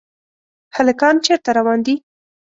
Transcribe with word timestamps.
هلکان 0.75 1.15
چېرته 1.25 1.49
روان 1.57 1.79
دي؟ 1.85 1.95